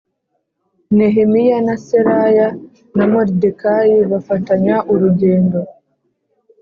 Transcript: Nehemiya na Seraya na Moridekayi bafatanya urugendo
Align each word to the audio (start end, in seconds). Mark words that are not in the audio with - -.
Nehemiya 0.97 1.57
na 1.65 1.75
Seraya 1.85 2.47
na 2.97 3.05
Moridekayi 3.11 3.97
bafatanya 4.11 4.75
urugendo 4.93 5.59